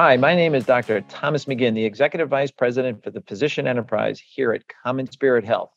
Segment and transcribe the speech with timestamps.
[0.00, 1.00] Hi, my name is Dr.
[1.00, 5.72] Thomas McGinn, the Executive Vice President for the Physician Enterprise here at CommonSpirit Health.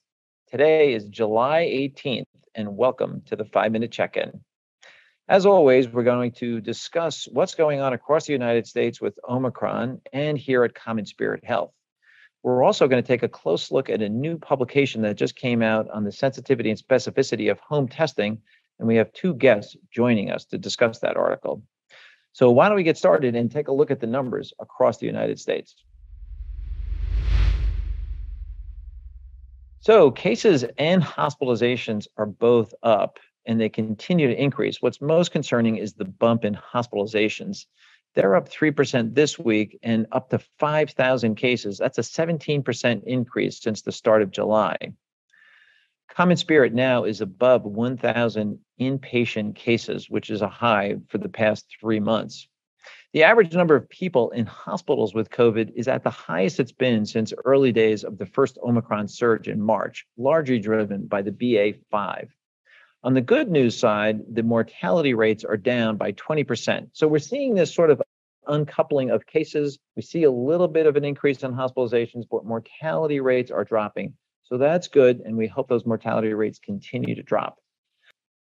[0.47, 4.41] Today is July 18th, and welcome to the five minute check in.
[5.27, 10.01] As always, we're going to discuss what's going on across the United States with Omicron
[10.13, 11.73] and here at CommonSpirit Health.
[12.43, 15.63] We're also going to take a close look at a new publication that just came
[15.63, 18.39] out on the sensitivity and specificity of home testing,
[18.77, 21.63] and we have two guests joining us to discuss that article.
[22.33, 25.05] So why don't we get started and take a look at the numbers across the
[25.05, 25.75] United States?
[29.79, 34.81] So cases and hospitalizations are both up and they continue to increase.
[34.81, 37.65] What's most concerning is the bump in hospitalizations.
[38.13, 41.77] They're up 3% this week and up to 5,000 cases.
[41.77, 44.77] That's a 17% increase since the start of July.
[46.17, 52.01] CommonSpirit now is above 1,000 inpatient cases, which is a high for the past three
[52.01, 52.47] months.
[53.13, 57.05] The average number of people in hospitals with COVID is at the highest it's been
[57.05, 62.27] since early days of the first Omicron surge in March, largely driven by the BA5.
[63.03, 66.89] On the good news side, the mortality rates are down by 20%.
[66.93, 68.01] So we're seeing this sort of
[68.47, 69.79] uncoupling of cases.
[69.95, 74.13] We see a little bit of an increase in hospitalizations, but mortality rates are dropping.
[74.51, 75.21] So that's good.
[75.21, 77.57] And we hope those mortality rates continue to drop.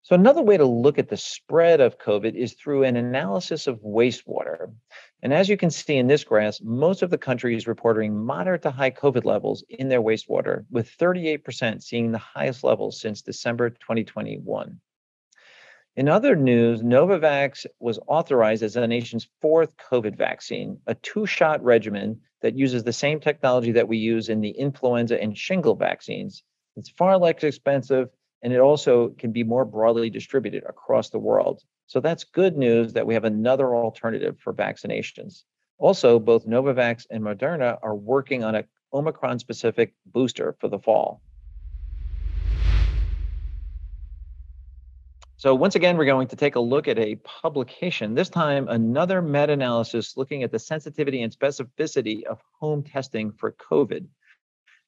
[0.01, 3.79] So, another way to look at the spread of COVID is through an analysis of
[3.81, 4.73] wastewater.
[5.21, 8.63] And as you can see in this graph, most of the country is reporting moderate
[8.63, 13.69] to high COVID levels in their wastewater, with 38% seeing the highest levels since December
[13.69, 14.79] 2021.
[15.95, 21.63] In other news, Novavax was authorized as the nation's fourth COVID vaccine, a two shot
[21.63, 26.43] regimen that uses the same technology that we use in the influenza and shingle vaccines.
[26.75, 28.09] It's far less expensive
[28.41, 31.61] and it also can be more broadly distributed across the world.
[31.87, 35.43] So that's good news that we have another alternative for vaccinations.
[35.77, 41.21] Also, both Novavax and Moderna are working on a Omicron specific booster for the fall.
[45.39, 49.21] So once again, we're going to take a look at a publication, this time another
[49.21, 54.05] meta-analysis looking at the sensitivity and specificity of home testing for COVID.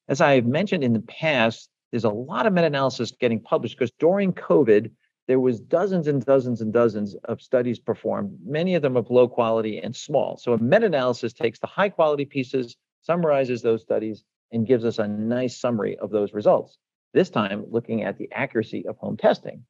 [0.08, 4.34] As I've mentioned in the past, there's a lot of meta-analysis getting published because during
[4.34, 4.90] COVID,
[5.26, 9.28] there was dozens and dozens and dozens of studies performed, many of them of low
[9.28, 10.36] quality and small.
[10.36, 15.08] So a meta-analysis takes the high quality pieces, summarizes those studies, and gives us a
[15.08, 16.76] nice summary of those results.
[17.14, 19.64] This time looking at the accuracy of home testing.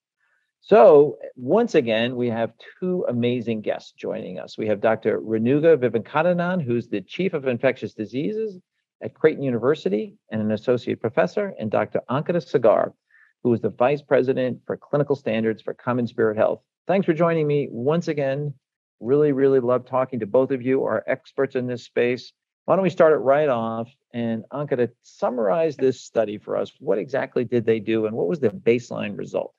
[0.64, 4.56] So once again, we have two amazing guests joining us.
[4.56, 5.20] We have Dr.
[5.20, 8.60] Renuga Vivekanandan, who's the Chief of Infectious Diseases
[9.02, 12.00] at Creighton University and an associate professor, and Dr.
[12.08, 12.94] Ankita Sagar,
[13.42, 16.60] who is the Vice President for Clinical Standards for CommonSpirit Health.
[16.86, 18.54] Thanks for joining me once again.
[19.00, 22.32] Really, really love talking to both of you, are experts in this space.
[22.66, 23.90] Why don't we start it right off?
[24.14, 26.70] And Ankita, summarize this study for us.
[26.78, 29.56] What exactly did they do, and what was the baseline result?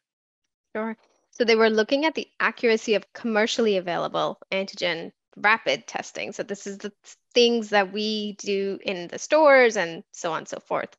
[0.75, 0.97] Sure.
[1.31, 6.31] So they were looking at the accuracy of commercially available antigen rapid testing.
[6.31, 6.91] So this is the
[7.33, 10.95] things that we do in the stores and so on and so forth.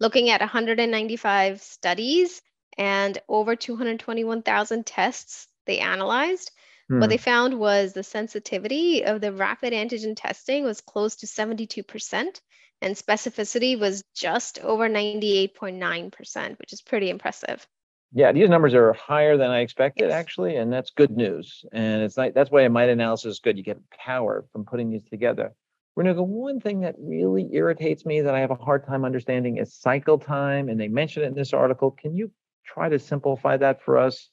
[0.00, 2.42] Looking at 195 studies
[2.76, 6.50] and over 221,000 tests they analyzed.
[6.88, 7.00] Hmm.
[7.00, 12.40] What they found was the sensitivity of the rapid antigen testing was close to 72%,
[12.82, 17.66] and specificity was just over 98.9%, which is pretty impressive.
[18.12, 21.64] Yeah, these numbers are higher than I expected, actually, and that's good news.
[21.72, 23.56] And it's like that's why a meta-analysis is good.
[23.56, 25.54] You get power from putting these together.
[25.96, 29.74] Renuga, one thing that really irritates me that I have a hard time understanding is
[29.74, 31.92] cycle time, and they mention it in this article.
[31.92, 32.32] Can you
[32.64, 34.28] try to simplify that for us?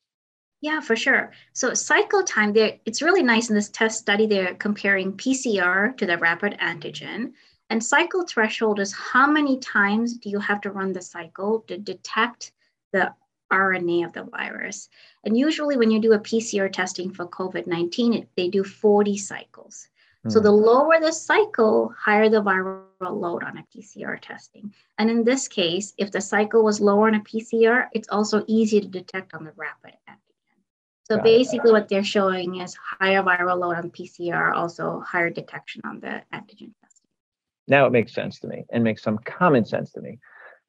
[0.61, 1.33] Yeah, for sure.
[1.53, 4.25] So cycle time, there it's really nice in this test study.
[4.25, 7.33] They're comparing PCR to the rapid antigen.
[7.69, 11.77] And cycle threshold is how many times do you have to run the cycle to
[11.77, 12.53] detect
[12.91, 13.13] the
[13.51, 14.89] RNA of the virus.
[15.23, 19.87] And usually, when you do a PCR testing for COVID 19, they do 40 cycles.
[20.25, 20.31] Mm.
[20.31, 20.63] So, the hmm.
[20.63, 24.73] lower the cycle, higher the viral load on a PCR testing.
[24.97, 28.81] And in this case, if the cycle was lower on a PCR, it's also easy
[28.81, 30.17] to detect on the rapid antigen.
[31.03, 31.73] So, Got basically, it.
[31.73, 36.73] what they're showing is higher viral load on PCR, also higher detection on the antigen
[36.81, 37.07] testing.
[37.67, 40.19] Now it makes sense to me and makes some common sense to me.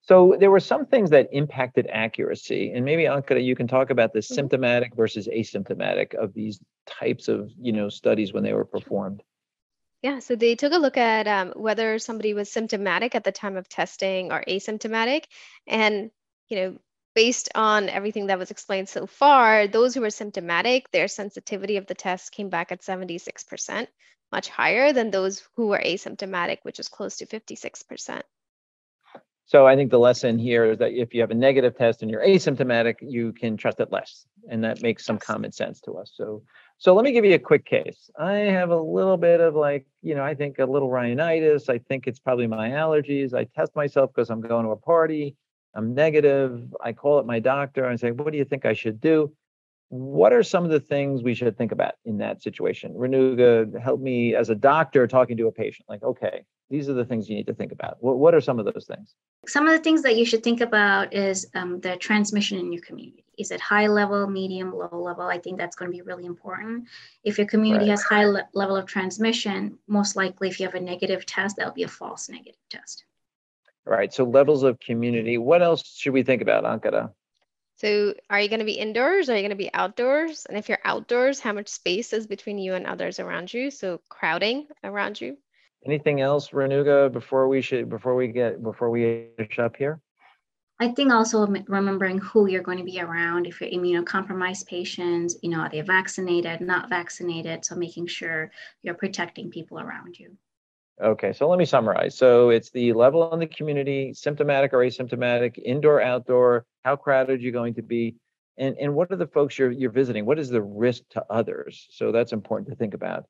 [0.09, 4.15] So there were some things that impacted accuracy, and maybe Ankita, you can talk about
[4.15, 4.35] the mm-hmm.
[4.35, 9.23] symptomatic versus asymptomatic of these types of you know studies when they were performed.
[10.01, 13.59] Yeah, so they took a look at um, whether somebody was symptomatic at the time
[13.59, 15.25] of testing or asymptomatic,
[15.67, 16.11] and
[16.49, 16.79] you know
[17.15, 21.87] based on everything that was explained so far, those who were symptomatic, their sensitivity of
[21.87, 23.89] the test came back at 76%.
[24.33, 28.23] much higher than those who were asymptomatic, which is close to 56%.
[29.49, 32.11] So I think the lesson here is that if you have a negative test and
[32.11, 36.13] you're asymptomatic, you can trust it less, and that makes some common sense to us.
[36.15, 36.43] So,
[36.77, 38.11] so let me give you a quick case.
[38.19, 41.71] I have a little bit of like, you know, I think a little rhinitis.
[41.71, 43.33] I think it's probably my allergies.
[43.33, 45.35] I test myself because I'm going to a party.
[45.75, 46.63] I'm negative.
[46.85, 49.33] I call up my doctor and say, "What do you think I should do?"
[49.89, 52.93] What are some of the things we should think about in that situation?
[52.93, 55.89] Renuga, help me as a doctor talking to a patient.
[55.89, 57.97] Like, okay, these are the things you need to think about.
[58.01, 59.15] What, what are some of those things?
[59.47, 62.83] Some of the things that you should think about is um, the transmission in your
[62.83, 63.25] community.
[63.39, 65.27] Is it high level, medium, low level?
[65.27, 66.89] I think that's going to be really important.
[67.25, 67.91] If your community right.
[67.91, 71.73] has high le- level of transmission, most likely if you have a negative test, that'll
[71.73, 73.05] be a false negative test.
[73.87, 74.13] All right.
[74.13, 75.39] So levels of community.
[75.39, 77.13] What else should we think about, Ankita?
[77.77, 79.31] So are you going to be indoors?
[79.31, 80.47] Are you going to be outdoors?
[80.47, 83.71] And if you're outdoors, how much space is between you and others around you?
[83.71, 85.39] So crowding around you.
[85.87, 90.01] Anything else, Renuga, before we should before we get before we finish up here?
[90.81, 93.47] I think also remembering who you're going to be around.
[93.47, 97.65] If you're immunocompromised patients, you know, are they vaccinated, not vaccinated?
[97.65, 98.53] So making sure
[98.83, 100.37] you're protecting people around you.
[101.03, 102.17] Okay, so let me summarize.
[102.17, 107.53] So it's the level in the community, symptomatic or asymptomatic, indoor, outdoor, how crowded you're
[107.53, 108.17] going to be,
[108.57, 110.27] and, and what are the folks you're, you're visiting?
[110.27, 111.87] What is the risk to others?
[111.91, 113.27] So that's important to think about.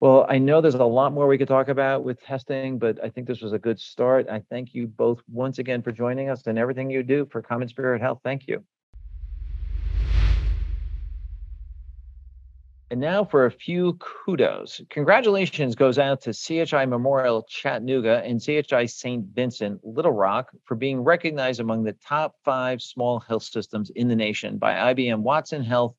[0.00, 3.08] Well, I know there's a lot more we could talk about with testing, but I
[3.08, 4.28] think this was a good start.
[4.28, 7.66] I thank you both once again for joining us and everything you do for Common
[7.66, 8.20] Spirit Health.
[8.22, 8.62] Thank you.
[12.90, 14.80] And now for a few kudos.
[14.88, 19.26] Congratulations goes out to CHI Memorial Chattanooga and CHI St.
[19.34, 24.16] Vincent Little Rock for being recognized among the top five small health systems in the
[24.16, 25.96] nation by IBM Watson Health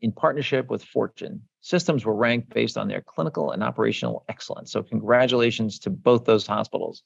[0.00, 1.42] in partnership with Fortune.
[1.62, 4.72] Systems were ranked based on their clinical and operational excellence.
[4.72, 7.02] So, congratulations to both those hospitals.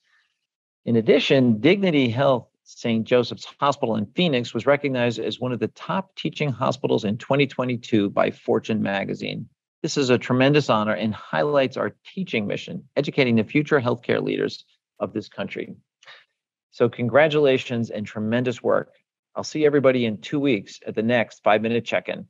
[0.85, 3.05] In addition, Dignity Health St.
[3.05, 8.11] Joseph's Hospital in Phoenix was recognized as one of the top teaching hospitals in 2022
[8.11, 9.49] by Fortune magazine.
[9.83, 14.65] This is a tremendous honor and highlights our teaching mission, educating the future healthcare leaders
[14.99, 15.75] of this country.
[16.71, 18.93] So, congratulations and tremendous work.
[19.35, 22.29] I'll see everybody in two weeks at the next five minute check in.